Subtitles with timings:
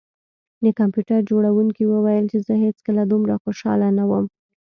[0.63, 4.25] د کمپیوټر جوړونکي وویل چې زه هیڅکله دومره خوشحاله نه وم